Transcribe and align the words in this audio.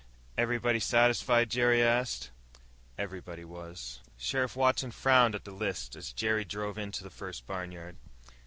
"Everybody 0.35 0.79
satisfied?" 0.79 1.51
Jerry 1.51 1.83
asked. 1.83 2.31
Everybody 2.97 3.45
was. 3.45 3.99
Sheriff 4.17 4.55
Watson 4.55 4.89
frowned 4.89 5.35
at 5.35 5.43
the 5.45 5.51
list 5.51 5.95
as 5.95 6.11
Jerry 6.11 6.43
drove 6.43 6.79
into 6.79 7.03
the 7.03 7.11
first 7.11 7.45
barnyard. 7.45 7.97